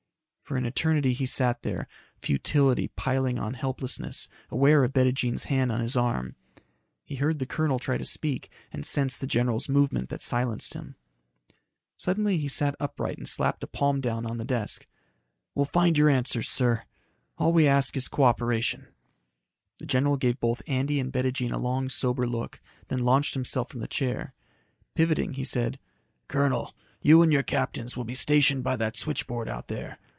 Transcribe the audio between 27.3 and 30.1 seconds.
your captains will be stationed by that switchboard out there.